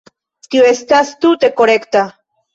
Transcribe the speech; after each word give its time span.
Tio 0.47 0.63
estas 0.69 1.13
tute 1.27 1.53
korekta. 1.61 2.05